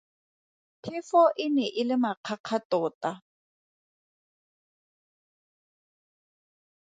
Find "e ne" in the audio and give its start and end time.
1.45-1.65